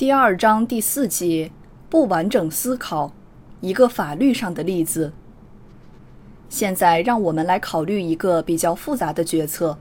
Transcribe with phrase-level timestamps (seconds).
[0.00, 1.50] 第二章第四节，
[1.90, 3.12] 不完整思考，
[3.60, 5.12] 一个法律上的例子。
[6.48, 9.76] 现在让我们来考虑一个比较复杂的决策。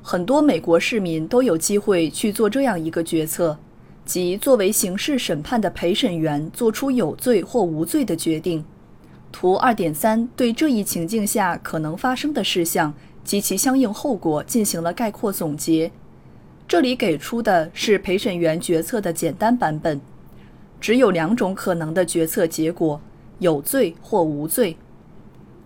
[0.00, 3.58] 很多美国市民都有机会去做这样一个决策，
[4.06, 8.64] 即作为刑事审判的陪审员做出有罪或无罪的决定。
[9.30, 15.92] 图二点三对这一情境下可能发生的事项及其相应后果进行了概括总结。
[16.68, 20.00] 这里给出的是陪审员决策的简单版本，
[20.80, 23.00] 只有两种可能的决策结果：
[23.38, 24.76] 有罪或无罪。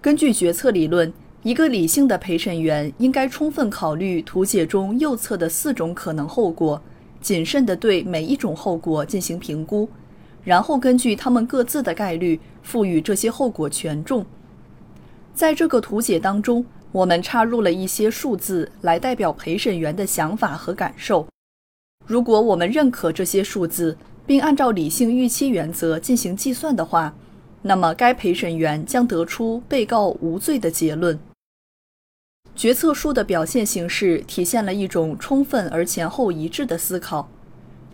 [0.02, 1.10] 根据决策理论，
[1.42, 6.82] 一个理性的陪审员应该充分考虑图解中右侧的四种可能后果，
[7.22, 9.88] 谨慎地对每一种后果进行评估，
[10.44, 14.26] 然后根据他们各自的概率赋予这些后果权重。
[15.32, 16.62] 在这个图解当中。
[16.92, 21.26] 我们插入了一些数字来代表陪审员的想法和感受。
[22.06, 23.96] 如果我们认可这些数字，
[24.26, 27.14] 并按照理性预期原则进行计算的话，
[27.62, 31.18] 那么该陪审员将得出被告无罪的结论。
[32.56, 37.28] 决策树的表现形式体现了一种充分而前后一致的思考。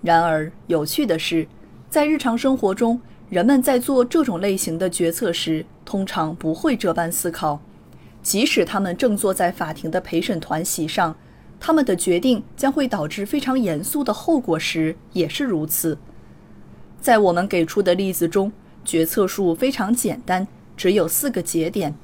[0.03, 1.47] 然而，有趣的是，
[1.91, 7.61] 在日常生活中，人们在做这种类型的决策时，通常不会这般思考。
[8.27, 11.15] 即使他们正坐在法庭的陪审团席上，
[11.61, 15.97] 他们的决定将会导致非常严肃的后果时，也是如此。
[17.01, 18.51] 在我们给出的例子中，
[18.85, 21.95] 决策树非常简单，只有四个节点。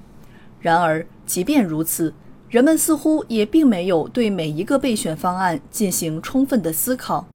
[0.60, 2.14] 然而，即便如此，
[2.48, 7.26] 人们似乎也并没有对每一个备选方案进行充分的思考，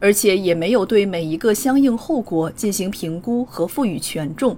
[0.00, 4.56] 而且也没有对每一个相应后果进行评估和赋予权重。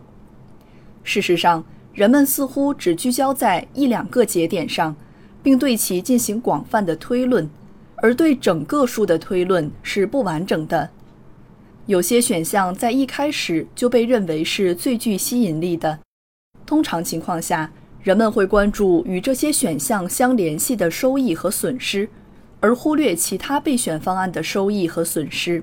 [1.02, 4.96] 事实上，人们似乎只聚焦在一两个节点上，
[5.44, 7.48] 并对其进行广泛的推论，
[7.96, 10.90] 而对整个数的推论是不完整的。
[11.86, 16.00] 有些选项在一开始就被认为是最具吸引力的。
[16.66, 17.70] 通常情况下，
[18.02, 22.08] 人们会关注与这些选项相联系的收益和损失，
[22.58, 25.62] 而忽略其他备选方案的收益和损失。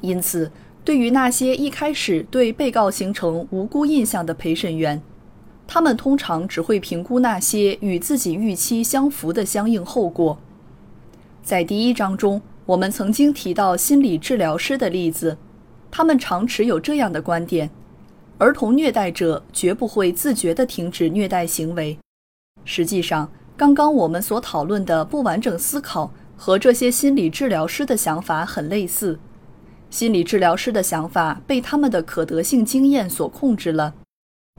[0.00, 0.50] 因此，
[0.84, 5.00] 对于那些一开始对被告形成无辜印象的陪审员，
[5.66, 10.38] 他们通常只会评估那些与自己预期相符的相应后果。
[11.42, 15.36] 在第一章中，我们曾经提到心理治疗师的例子，
[15.90, 17.70] 他们常持有这样的观点：
[18.38, 21.98] 儿童虐待者绝不会自觉地停止虐待行为。
[22.64, 29.18] 实际上，刚刚我们所讨论的不完整思考和这些心理治疗师的想法很类似。
[29.90, 33.94] 心理治疗师的想法被他们的可得性经验所控制了。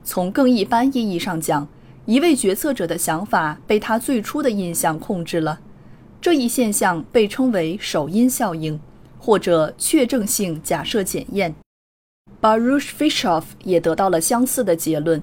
[0.06, 1.68] 从更一般意义上讲，
[2.06, 5.60] 一位决策者的想法被他最初的印象控制了。
[6.22, 8.80] 这一现象被称为首因效应，
[9.18, 11.56] 或者确证性假设检验。
[12.40, 15.22] Baruch Fischoff 也得到了相似的结论。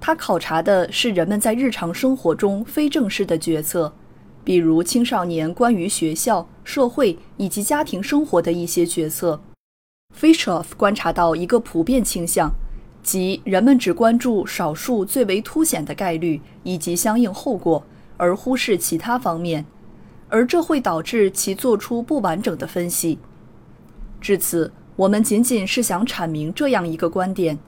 [0.00, 3.94] 他考察的是人们在日常生活中非正式的决策，
[4.42, 9.40] 比如青少年关于学校、社会以及家庭生活的一些决策。
[10.18, 12.52] Fischoff 观察到一个普遍倾向。
[13.04, 17.84] 即人们只关注少数最为凸显的概率以及相应后果，
[18.16, 19.66] 而忽视其他方面，
[20.30, 23.18] 而这会导致其做出不完整的分析。
[24.22, 27.58] 至此，我们仅仅是想阐明这样一个观点：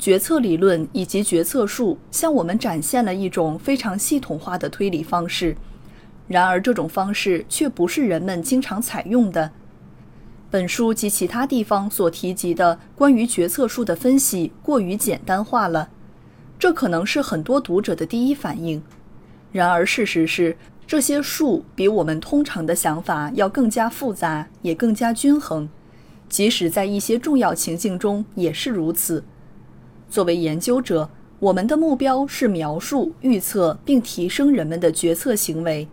[0.00, 5.56] 决策理论以及决策树向我们展现了一种非常系统化的推理方式，
[6.26, 9.52] 然而这种方式却不是人们经常采用的。
[10.52, 15.88] 本书及其他地方所提及的关于决策树的分析过于简单化了，
[16.58, 18.82] 这可能是很多读者的第一反应。
[19.50, 20.54] 然而，事实是
[20.86, 25.70] 这些树比我们通常的想法要更加复杂，也更加均衡，
[26.28, 29.24] 即使在一些重要情境中也是如此。
[30.10, 31.08] 作为研究者，
[31.38, 35.88] 我们的目标是描述、预测并提升人们的决策行为。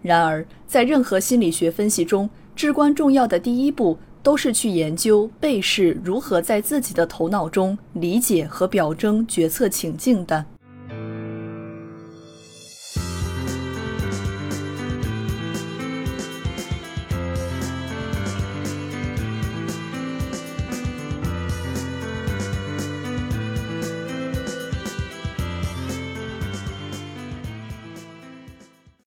[0.00, 10.46] 然而，在任何心理学分析中，至关重要的第一步都是去研究被试如何在自己的头脑中理解和表征决策情境的。